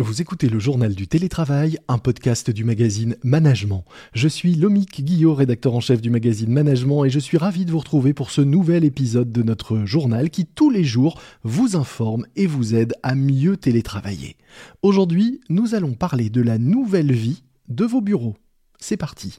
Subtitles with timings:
[0.00, 3.84] Vous écoutez le journal du télétravail, un podcast du magazine Management.
[4.14, 7.70] Je suis Lomique Guillot, rédacteur en chef du magazine Management, et je suis ravi de
[7.70, 12.24] vous retrouver pour ce nouvel épisode de notre journal qui, tous les jours, vous informe
[12.34, 14.38] et vous aide à mieux télétravailler.
[14.80, 18.38] Aujourd'hui, nous allons parler de la nouvelle vie de vos bureaux.
[18.78, 19.38] C'est parti.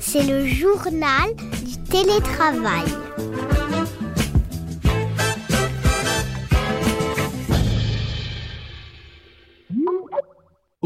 [0.00, 1.30] C'est le journal
[1.64, 3.05] du télétravail.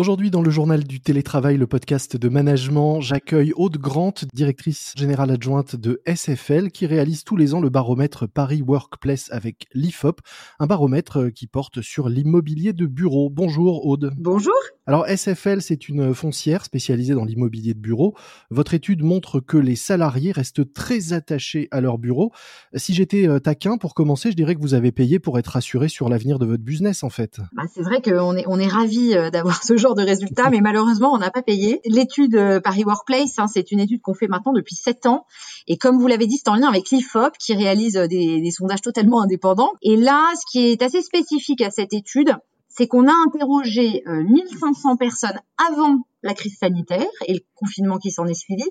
[0.01, 5.31] Aujourd'hui, dans le journal du télétravail, le podcast de management, j'accueille Aude Grant, directrice générale
[5.31, 10.23] adjointe de SFL, qui réalise tous les ans le baromètre Paris Workplace avec l'IFOP,
[10.59, 13.29] un baromètre qui porte sur l'immobilier de bureau.
[13.29, 14.11] Bonjour Aude.
[14.17, 14.55] Bonjour.
[14.87, 18.17] Alors SFL, c'est une foncière spécialisée dans l'immobilier de bureau.
[18.51, 22.33] Votre étude montre que les salariés restent très attachés à leur bureau.
[22.75, 25.89] Si j'étais euh, taquin, pour commencer, je dirais que vous avez payé pour être assuré
[25.89, 27.41] sur l'avenir de votre business, en fait.
[27.53, 30.61] Bah, c'est vrai qu'on est, on est ravis euh, d'avoir ce genre de résultats, mais
[30.61, 31.81] malheureusement, on n'a pas payé.
[31.85, 35.27] L'étude euh, Paris Workplace, hein, c'est une étude qu'on fait maintenant depuis sept ans.
[35.67, 38.83] Et comme vous l'avez dit, c'est en lien avec l'IFOP qui réalise des, des sondages
[38.83, 39.73] totalement indépendants.
[39.83, 42.37] Et là, ce qui est assez spécifique à cette étude,
[42.69, 48.27] c'est qu'on a interrogé 1500 personnes avant la crise sanitaire et le confinement qui s'en
[48.27, 48.65] est suivi,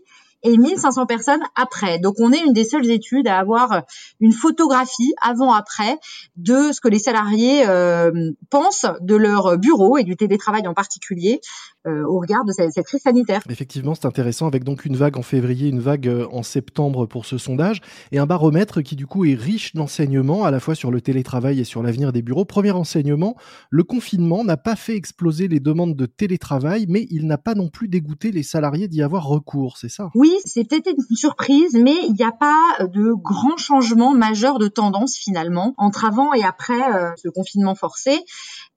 [0.44, 2.00] et 1500 personnes après.
[2.00, 3.84] Donc on est une des seules études à avoir
[4.20, 5.98] une photographie avant-après
[6.36, 11.42] de ce que les salariés euh, pensent de leur bureau et du télétravail en particulier
[11.88, 13.42] euh, au regard de cette, crise sanitaire.
[13.50, 17.26] Effectivement, c'est intéressant avec donc une vague en février, une vague euh, en septembre pour
[17.26, 17.82] ce sondage
[18.12, 21.60] et un baromètre qui du coup est riche d'enseignements à la fois sur le télétravail
[21.60, 22.44] et sur l'avenir des bureaux.
[22.44, 23.36] Premier enseignement,
[23.70, 27.70] le confinement n'a pas fait exploser les demandes de télétravail, mais il n'a pas non
[27.70, 30.10] plus dégoûté les salariés d'y avoir recours, c'est ça?
[30.16, 34.68] Oui, c'est peut-être une surprise, mais il n'y a pas de grands changements majeurs de
[34.68, 38.24] tendance finalement entre avant et après euh, ce confinement forcé.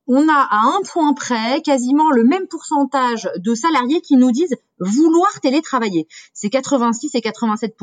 [0.08, 4.56] On a à un point près quasiment le même pourcentage de salariés qui nous disent
[4.84, 6.06] vouloir télétravailler.
[6.34, 7.74] C'est 86 et 87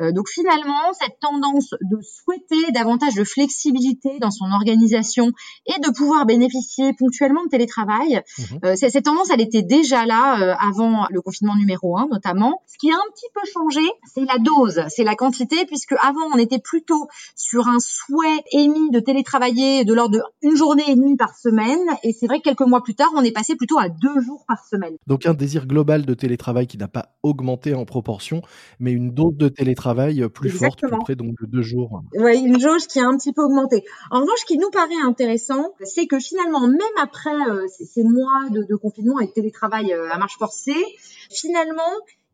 [0.00, 5.32] euh, Donc finalement, cette tendance de souhaiter davantage de flexibilité dans son organisation
[5.66, 8.58] et de pouvoir bénéficier ponctuellement de télétravail, mhm.
[8.64, 12.62] euh, cette tendance, elle était déjà là euh, avant le confinement numéro 1 notamment.
[12.66, 16.26] Ce qui a un petit peu changé, c'est la dose, c'est la quantité, puisque avant
[16.32, 21.16] on était plutôt sur un souhait émis de télétravailler de l'ordre d'une journée et demie
[21.16, 23.88] par semaine, et c'est vrai que quelques mois plus tard, on est passé plutôt à
[23.88, 24.94] deux jours par semaine.
[25.06, 28.42] Donc un désir global de télétravail qui n'a pas augmenté en proportion,
[28.78, 32.02] mais une dose de télétravail plus forte, plus près donc de deux jours.
[32.14, 33.84] Oui, une jauge qui a un petit peu augmenté.
[34.10, 38.48] En revanche, ce qui nous paraît intéressant, c'est que finalement, même après euh, ces, mois
[38.50, 40.84] de, confinement et de télétravail euh, à marche forcée,
[41.30, 41.82] finalement,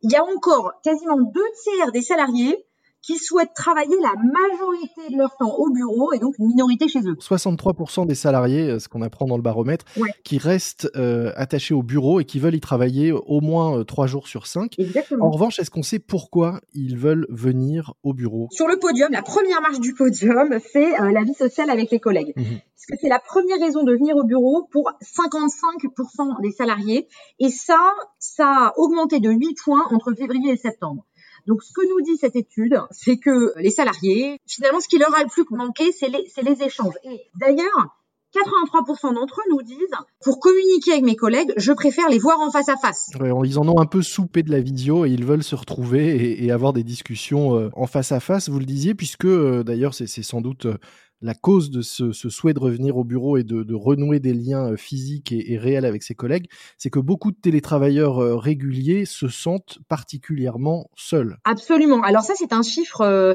[0.02, 2.64] il y a encore quasiment deux tiers des salariés
[3.04, 7.00] qui souhaitent travailler la majorité de leur temps au bureau et donc une minorité chez
[7.00, 7.16] eux.
[7.20, 9.84] 63% des salariés, euh, ce qu'on apprend dans le baromètre,
[10.24, 14.06] qui restent euh, attachés au bureau et qui veulent y travailler au moins euh, trois
[14.06, 14.76] jours sur cinq.
[15.20, 18.48] En revanche, est-ce qu'on sait pourquoi ils veulent venir au bureau?
[18.50, 22.32] Sur le podium, la première marche du podium, c'est la vie sociale avec les collègues.
[22.36, 27.08] Mmh Parce que c'est la première raison de venir au bureau pour 55% des salariés.
[27.38, 27.78] Et ça,
[28.18, 31.04] ça a augmenté de 8 points entre février et septembre.
[31.46, 35.14] Donc, ce que nous dit cette étude, c'est que les salariés, finalement, ce qui leur
[35.14, 36.94] a le plus manqué, c'est les, échanges.
[37.04, 37.96] Et d'ailleurs,
[38.34, 39.76] 83% d'entre eux nous disent,
[40.22, 43.10] pour communiquer avec mes collègues, je préfère les voir en face à face.
[43.44, 46.50] ils en ont un peu soupé de la vidéo et ils veulent se retrouver et,
[46.50, 50.06] avoir des discussions euh, en face à face, vous le disiez, puisque euh, d'ailleurs c'est
[50.22, 50.78] sans doute euh,
[51.20, 55.32] la cause de ce, souhait de revenir au bureau et de, renouer des liens physiques
[55.32, 61.38] et, réels avec ses collègues, c'est que beaucoup de télétravailleurs réguliers se sentent particulièrement seuls.
[61.44, 62.02] Absolument.
[62.02, 63.34] Alors ça, c'est un chiffre, euh,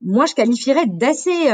[0.00, 1.50] moi, je qualifierais d'assez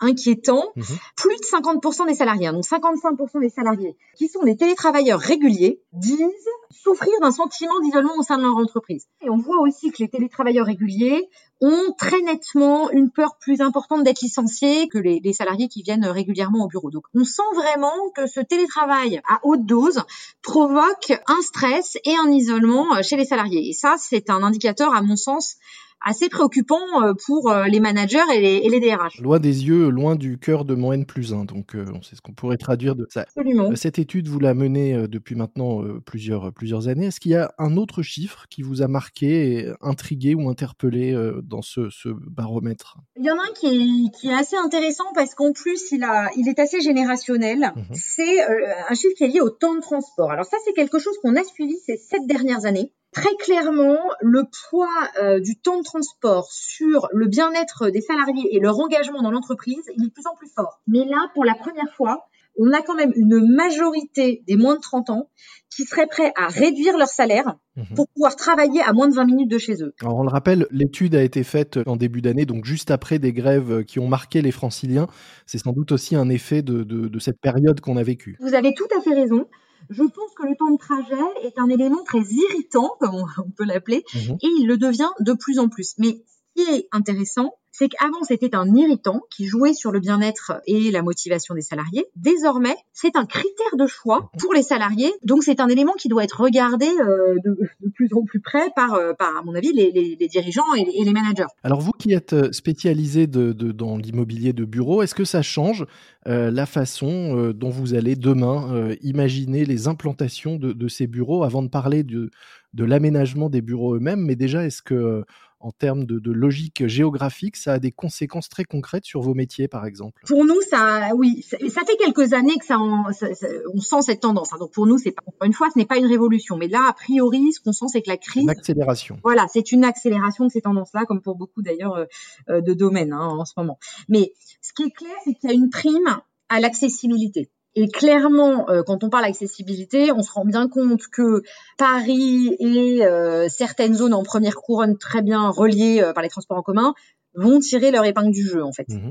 [0.00, 0.64] inquiétant.
[0.76, 0.82] Mmh
[1.16, 5.80] Plus de 50% des salariés, hein, donc 55% des salariés qui sont des télétravailleurs réguliers,
[5.92, 9.06] disent souffrir d'un sentiment d'isolement au sein de leur entreprise.
[9.22, 11.28] Et on voit aussi que les télétravailleurs réguliers
[11.60, 16.06] ont très nettement une peur plus importante d'être licenciés que les, les, salariés qui viennent
[16.06, 16.90] régulièrement au bureau.
[16.90, 20.02] Donc on sent vraiment que ce télétravail à haute dose
[20.42, 23.68] provoque un stress et un isolement chez les salariés.
[23.68, 25.56] Et ça, c'est un indicateur, à mon sens,
[26.04, 29.20] assez préoccupant euh, pour euh, les managers et les, et les, DRH.
[29.20, 31.44] Loin des yeux, loin du cœur de mon N plus 1.
[31.44, 33.22] Donc, euh, c'est ce qu'on pourrait traduire de ça.
[33.22, 33.74] Absolument.
[33.74, 37.06] Cette étude, vous la menez depuis maintenant plusieurs, plusieurs années.
[37.06, 41.62] Est-ce qu'il y a un autre chiffre qui vous a marqué, intrigué ou interpellé dans
[41.62, 42.96] ce, ce, baromètre?
[43.16, 46.02] Il y en a un qui est, qui est assez intéressant parce qu'en plus, il,
[46.04, 47.72] a, il est assez générationnel.
[47.76, 47.84] Mhm.
[47.94, 50.30] C'est un chiffre qui est lié au temps de transport.
[50.30, 52.92] Alors ça, c'est quelque chose qu'on a suivi ces sept dernières années.
[53.12, 54.88] Très clairement, le poids
[55.22, 59.82] euh, du temps de transport sur le bien-être des salariés et leur engagement dans l'entreprise,
[59.96, 60.80] il est de plus en plus fort.
[60.86, 62.26] Mais là, pour la première fois,
[62.58, 65.30] on a quand même une majorité des moins de 30 ans
[65.74, 67.94] qui seraient prêts à réduire leur salaire Mhm.
[67.94, 69.94] pour pouvoir travailler à moins de 20 minutes de chez eux.
[70.00, 73.32] Alors on le rappelle, l'étude a été faite en début d'année, donc juste après des
[73.32, 75.06] grèves qui ont marqué les franciliens.
[75.46, 78.36] C'est sans doute aussi un effet de, de- de cette période qu'on a vécue.
[78.40, 79.46] Vous avez tout à fait raison.
[79.90, 83.50] Je pense que le temps de trajet est un élément très irritant, comme on, on
[83.50, 84.36] peut l'appeler, Mhm.
[84.42, 85.94] et il le devient de plus en plus.
[85.98, 86.22] Mais
[86.56, 90.90] ce qui est intéressant, c'est qu'avant c'était un irritant qui jouait sur le bien-être et
[90.90, 92.06] la motivation des salariés.
[92.16, 95.12] Désormais, c'est un critère de choix pour les salariés.
[95.22, 97.56] Donc c'est un élément qui doit être regardé euh, de,
[97.94, 101.46] plus en plus près par, euh, à mon avis, les, dirigeants et les, managers.
[101.62, 105.86] Alors vous qui êtes euh, spécialisé dans l'immobilier de bureau, est-ce que ça change
[106.26, 112.02] la façon dont vous allez demain imaginer les implantations de, ces bureaux avant de parler
[112.02, 112.30] de,
[112.76, 114.20] l'aménagement des bureaux eux-mêmes?
[114.20, 115.24] Mais déjà, est-ce que
[115.60, 119.66] en termes de, de logique géographique, ça a des conséquences très concrètes sur vos métiers,
[119.68, 120.22] par exemple?
[120.26, 123.80] Pour nous, ça, oui, ça, ça fait quelques années que ça, en- ça- ça- on
[123.80, 124.52] sent cette tendance.
[124.52, 124.58] hein.
[124.60, 126.92] Donc pour nous, c'est pas une fois, ce n'est pas une révolution, mais là, a
[126.92, 129.18] priori, ce qu'on sent, c'est que la crise, Une accélération.
[129.24, 132.04] voilà, c'est une accélération de ces tendances-là, comme pour beaucoup d'ailleurs euh,
[132.50, 133.78] euh, de domaines hein, en ce moment.
[134.08, 134.32] Mais
[134.62, 137.50] ce qui est clair, c'est qu'il y a une prime à l'accessibilité.
[137.74, 141.42] Et clairement, euh, quand on parle accessibilité, on se rend bien compte que
[141.76, 146.58] Paris et euh, certaines zones en première couronne très bien reliées euh, par les transports
[146.58, 146.94] en commun
[147.34, 148.88] vont tirer leur épingle du jeu en fait.
[148.88, 149.10] Mhm.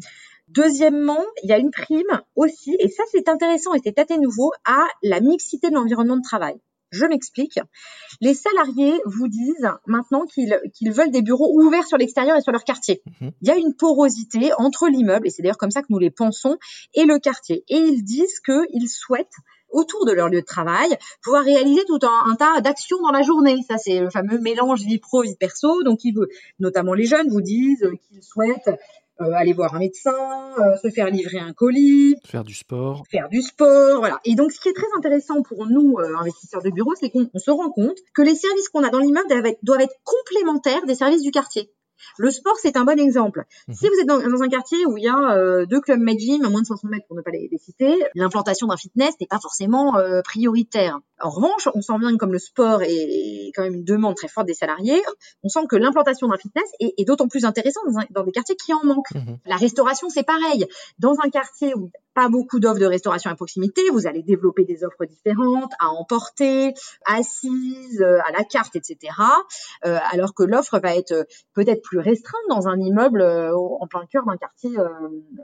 [0.49, 4.51] Deuxièmement, il y a une prime aussi, et ça c'est intéressant et c'est assez nouveau,
[4.65, 6.55] à la mixité de l'environnement de travail.
[6.91, 7.59] Je m'explique.
[8.21, 12.63] Les salariés vous disent maintenant qu'ils veulent des bureaux ouverts sur l'extérieur et sur leur
[12.63, 13.01] quartier.
[13.21, 13.31] Mhm.
[13.41, 16.11] Il y a une porosité entre l'immeuble, et c'est d'ailleurs comme ça que nous les
[16.11, 16.57] pensons,
[16.93, 17.63] et le quartier.
[17.67, 19.35] Et ils disent qu'ils souhaitent
[19.69, 20.87] autour de leur lieu de travail,
[21.21, 23.57] pouvoir réaliser tout un, un tas d'actions dans la journée.
[23.67, 25.83] Ça, c'est le fameux mélange vie pro, vie perso.
[25.83, 26.29] Donc, ils, veulent-
[26.59, 28.69] notamment les jeunes vous disent qu'ils souhaitent
[29.21, 30.13] euh, aller voir un médecin,
[30.59, 33.03] euh, se faire livrer un colis, Faire du sport.
[33.09, 34.19] faire du sport, voilà.
[34.25, 37.29] Et donc, ce qui est très intéressant pour nous, euh, investisseurs de bureaux, c'est qu'on
[37.33, 39.95] on se rend compte que les services qu'on a dans l'immeuble doivent être, doivent être
[40.03, 41.71] complémentaires des services du quartier.
[42.17, 43.43] Le sport, c'est un bon exemple.
[43.67, 43.75] Mhm.
[43.75, 46.17] Si vous êtes dans, dans un quartier où il y a euh, deux clubs Med
[46.19, 49.13] Gym à moins de 500 mètres pour ne pas les, les citer, l'implantation d'un fitness
[49.19, 50.99] n'est pas forcément euh, prioritaire.
[51.19, 54.27] En revanche, on sent bien que comme le sport est, quand même une demande très
[54.27, 55.01] forte des salariés,
[55.43, 58.31] on sent que l'implantation d'un fitness est, est d'autant plus intéressante dans, un- dans des
[58.31, 59.15] quartiers qui en manquent.
[59.15, 59.37] Mhm.
[59.45, 60.65] La restauration, c'est pareil.
[60.99, 64.83] Dans un quartier où pas beaucoup d'offres de restauration à proximité, vous allez développer des
[64.83, 66.73] offres différentes, à emporter,
[67.05, 69.13] assises, euh, à la carte, etc.
[69.85, 71.23] Euh, alors que l'offre va être euh,
[71.53, 74.71] peut-être plus restreinte dans un immeuble en plein cœur d'un quartier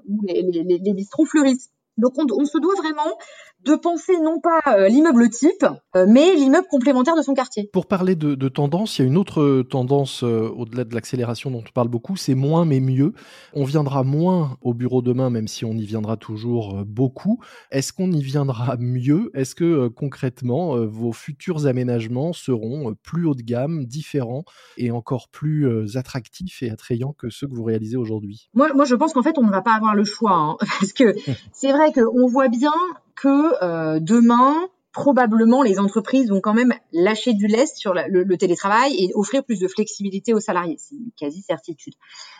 [0.07, 1.69] où les, les, les bistrots fleurissent.
[1.97, 3.17] Donc on, on se doit vraiment
[3.65, 7.69] de penser non pas euh, l'immeuble type, euh, mais l'immeuble complémentaire de son quartier.
[7.71, 11.49] Pour parler de, de tendance, il y a une autre tendance euh, au-delà de l'accélération
[11.49, 13.13] dont on parle beaucoup, c'est moins mais mieux.
[13.53, 17.39] On viendra moins au bureau demain, même si on y viendra toujours beaucoup.
[17.71, 19.31] Est-ce qu'on y viendra mieux?
[19.33, 24.43] Est-ce que concrètement, vos futurs aménagements seront plus haut de gamme, différents
[24.77, 28.49] et encore plus attractifs et attrayants que ceux que vous réalisez aujourd'hui?
[28.53, 30.93] Moi, moi, je pense qu'en fait, on ne va pas avoir le choix, hein, parce
[30.93, 31.15] que
[31.53, 32.73] c'est vrai qu'on voit bien
[33.15, 34.55] que euh, demain,
[34.91, 39.11] probablement, les entreprises vont quand même lâcher du lest sur la- le, le télétravail et
[39.15, 40.77] offrir plus de flexibilité aux salariés.
[40.79, 41.93] C'est une quasi certitude.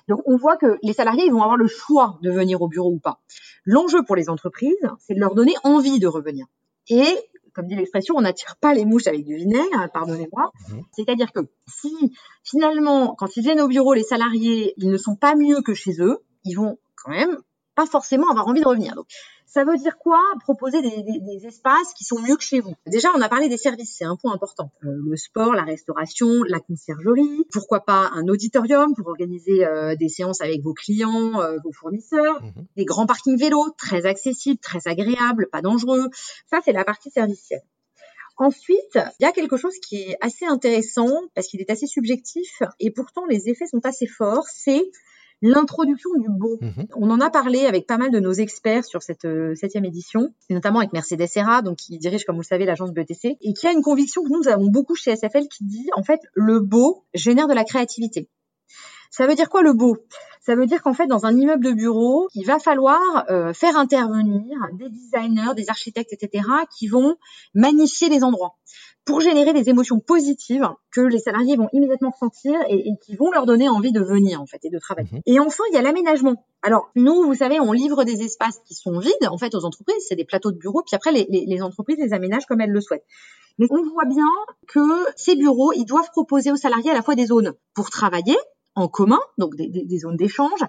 [0.08, 2.92] Donc, on voit que les salariés, ils vont avoir le choix de venir au bureau
[2.92, 3.20] ou pas.
[3.66, 6.46] L'enjeu pour les entreprises, c'est de leur donner envie de revenir.
[6.90, 7.06] Et
[7.54, 10.52] comme dit l'expression, on n'attire pas les mouches avec du vinaigre, pardonnez-moi.
[10.70, 10.82] Mhm.
[10.92, 11.94] C'est-à-dire que si
[12.44, 16.02] finalement, quand ils viennent au bureau, les salariés, ils ne sont pas mieux que chez
[16.02, 17.38] eux, ils vont quand même
[17.76, 18.96] pas forcément avoir envie de revenir.
[18.96, 19.06] Donc,
[19.46, 22.74] ça veut dire quoi Proposer des, des- des espaces qui sont mieux que chez vous?
[22.88, 24.72] Déjà, on a parlé des services, c'est un point important.
[24.84, 30.10] Euh, le sport, la restauration, la conciergerie, pourquoi pas un auditorium pour organiser euh, des
[30.10, 32.66] séances avec vos clients, euh, vos fournisseurs, Mhm.
[32.78, 36.10] des grands parkings vélos, très accessibles, très agréables, pas dangereux.
[36.50, 37.62] Ça, c'est la partie servicielle.
[38.38, 42.64] Ensuite, il y a quelque chose qui est assez intéressant parce qu'il est assez subjectif
[42.80, 44.82] et pourtant les effets sont assez forts, c'est
[45.44, 46.58] l'introduction du beau.
[46.62, 46.88] Mhm.
[46.96, 50.34] On en a parlé avec pas mal de nos experts sur cette euh, septième édition,
[50.50, 53.68] notamment avec Mercedes Serra, donc qui dirige, comme vous le savez, l'agence BETC, et qui
[53.68, 57.04] a une conviction que nous avons beaucoup chez SFL qui dit, en fait, le beau
[57.14, 58.30] génère de la créativité.
[59.12, 59.98] Ça veut dire quoi le beau?
[60.46, 63.78] Ça veut dire qu'en fait, dans un immeuble de bureau, il va falloir euh, faire
[63.78, 66.44] intervenir des designers, des architectes, etc.,
[66.78, 67.16] qui vont
[67.54, 68.56] magnifier les endroits
[69.06, 73.32] pour générer des émotions positives que les salariés vont immédiatement ressentir et, et qui vont
[73.32, 75.10] leur donner envie de venir en fait et de travailler.
[75.12, 75.22] Mhm.
[75.26, 76.46] Et enfin, il y a l'aménagement.
[76.62, 80.06] Alors nous, vous savez, on livre des espaces qui sont vides en fait aux entreprises,
[80.08, 82.70] c'est des plateaux de bureaux, puis après les, les- les entreprises les aménagent comme elles
[82.72, 83.06] le souhaitent.
[83.60, 84.26] Mais on voit bien
[84.68, 84.80] que
[85.18, 88.38] ces bureaux, ils doivent proposer aux salariés à la fois des zones pour travailler
[88.76, 90.64] en commun, donc des, zones d'échange,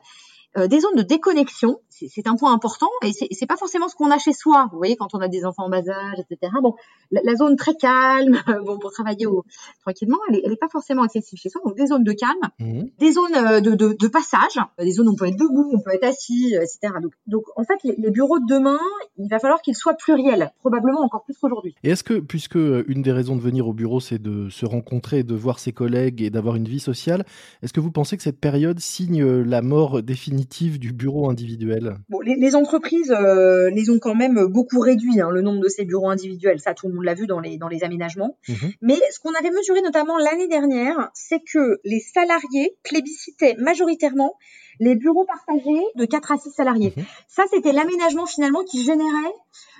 [0.57, 4.11] euh, des zones de déconnexion, c'est un point important et c'est pas forcément ce qu'on
[4.11, 4.69] a chez soi.
[4.73, 6.53] Vous voyez, quand on a des enfants en bas âge, etc.
[6.63, 6.75] Bon,
[7.11, 9.45] la, zone très calme, bon pour travailler au,
[9.83, 11.61] tranquillement, elle est, elle est, pas forcément accessible chez soi.
[11.65, 12.83] Donc des zones de calme, mmh.
[12.99, 15.81] des zones euh, de, de, de, passage, des zones où on peut être debout, on
[15.81, 16.95] peut être assis, etc.
[17.01, 18.79] Donc, donc en fait, les, les, bureaux de demain,
[19.17, 21.75] il va falloir qu'ils soient pluriels, probablement encore plus qu'aujourd'hui.
[21.85, 25.23] Et est-ce que, puisque une des raisons de venir au bureau, c'est de se rencontrer,
[25.23, 27.25] de voir ses collègues et d'avoir une vie sociale,
[27.63, 31.97] est-ce que vous pensez que cette période signe la mort définitive du bureau individuel?
[32.09, 35.85] Bon, les, entreprises euh, les ont quand même beaucoup réduit, hein, le nombre de ces
[35.85, 36.61] bureaux individuels.
[36.61, 38.39] Ça, tout le monde l'a vu dans les, dans les aménagements.
[38.49, 38.73] Mhm.
[38.83, 44.37] Mais ce qu'on avait mesuré notamment l'année dernière, c'est que les salariés plébiscitaient majoritairement
[44.81, 46.93] les bureaux partagés de 4 à 6 salariés.
[46.97, 47.05] Mhm.
[47.29, 49.35] Ça, c'était l'aménagement finalement qui générait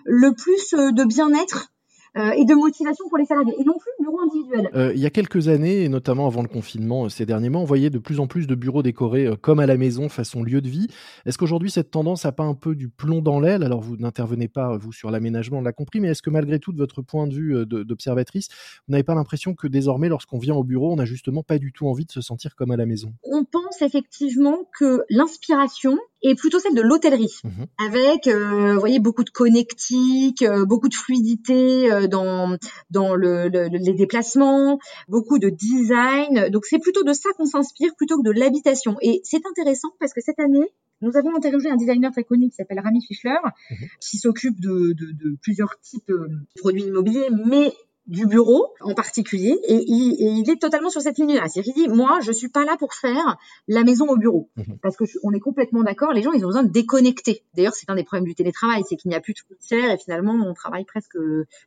[0.05, 1.74] le plus euh, de bien-être
[2.17, 4.71] euh, et de motivation pour les salariés, et non plus le bureau individuel.
[4.75, 7.61] Euh, il y a quelques années, et notamment avant le confinement euh, ces derniers mois,
[7.61, 10.61] on voyait de plus en plus de bureaux décorés comme à la maison, façon lieu
[10.61, 10.89] de vie.
[11.27, 13.63] Est-ce qu'aujourd'hui, cette tendance n'a pas un peu du plomb dans l'aile?
[13.63, 16.73] Alors, vous n'intervenez pas, vous, sur l'aménagement, on l'a compris, mais est-ce que malgré tout,
[16.73, 18.49] de votre point de vue d'observatrice,
[18.87, 21.73] vous n'avez pas l'impression que désormais, lorsqu'on vient au bureau, on n'a justement pas du
[21.73, 23.13] tout envie de se sentir comme à la maison?
[23.25, 27.67] On pense effectivement que l'inspiration et plutôt celle de l'hôtellerie, mhm.
[27.87, 32.57] avec, euh, vous voyez, beaucoup de connectique, euh, beaucoup de fluidité euh, dans
[32.91, 34.79] dans le, les déplacements,
[35.09, 36.49] beaucoup de design.
[36.49, 38.97] Donc c'est plutôt de ça qu'on s'inspire plutôt que de l'habitation.
[39.03, 40.67] Et c'est intéressant parce que cette année,
[41.03, 43.37] nous avons interrogé un designer très connu qui s'appelle Rami Fischler,
[43.71, 43.77] mhm.
[44.01, 47.75] qui s'occupe de, de, de, plusieurs types de produits immobiliers, mais
[48.07, 51.49] du bureau en particulier et il, est totalement sur cette ligne-là.
[51.49, 54.79] C'est-à-dire qu'il dit moi je suis pas là pour faire la maison au bureau mhm.
[54.83, 56.13] parce que on est complètement d'accord.
[56.13, 57.45] Les gens ils ont besoin de déconnecter.
[57.57, 59.99] D'ailleurs c'est un des problèmes du télétravail, c'est qu'il n'y a plus de frontières et
[59.99, 61.17] finalement on travaille presque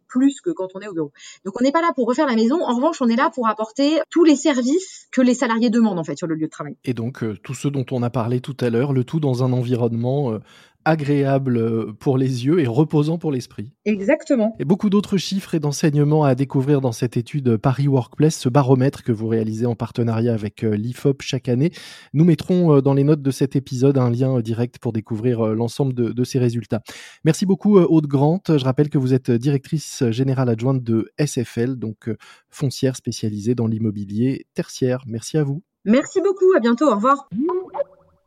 [0.08, 1.12] plus que quand on est au bureau.
[1.44, 2.62] Donc on n'est pas là pour refaire la maison.
[2.62, 6.04] En revanche on est là pour apporter tous les services que les salariés demandent en
[6.04, 6.76] fait sur le lieu de travail.
[6.86, 9.44] Et donc euh, tout ce dont on a parlé tout à l'heure, le tout dans
[9.44, 10.40] un environnement euh,
[10.88, 13.74] agréable euh, pour les yeux et reposant pour l'esprit.
[13.84, 14.56] Exactement.
[14.58, 19.04] Et beaucoup d'autres chiffres et d'enseignements à découvrir dans cette étude Paris Workplace, ce baromètre
[19.04, 21.72] que vous réalisez en partenariat avec euh, l'IFOP chaque année.
[22.14, 25.94] Nous mettrons euh, dans les notes de cet épisode un lien direct pour découvrir l'ensemble
[25.94, 26.82] de, ces résultats.
[27.26, 28.42] Merci beaucoup Aude Grant.
[28.48, 32.10] Je rappelle que vous êtes directrice générale adjointe de SFL, donc
[32.50, 35.04] foncière spécialisée dans l'immobilier tertiaire.
[35.08, 35.64] Merci à vous.
[35.86, 37.28] Merci beaucoup, à bientôt, au revoir.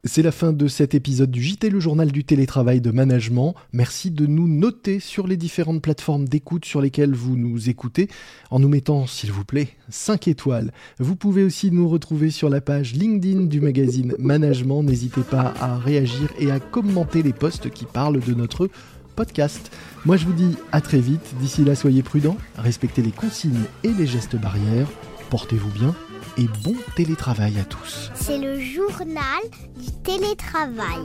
[0.05, 3.55] C'est la fin de cet épisode du JT, le journal du télétravail de management.
[3.75, 8.09] Merci de nous noter sur les différentes plateformes d'écoute sur lesquelles vous nous écoutez,
[8.51, 10.73] en nous mettant, s'il vous plaît, 5 étoiles.
[10.99, 14.83] Vous pouvez aussi nous retrouver sur la page LinkedIn du magazine Management.
[14.83, 18.71] N'hésitez pas à réagir et à commenter les posts qui parlent de notre
[19.17, 19.71] podcast.
[20.07, 21.35] Moi je vous dis à très vite.
[21.41, 24.89] D'ici là, soyez prudents, respectez les consignes et les gestes barrières.
[25.29, 25.95] Portez-vous bien
[26.37, 28.11] et bon télétravail à tous.
[28.15, 29.43] C'est le journal
[29.77, 31.01] du télétravail.